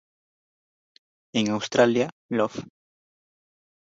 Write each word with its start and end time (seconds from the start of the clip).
En 1.35 1.51
Australia, 1.51 2.09
"Love. 2.29 2.63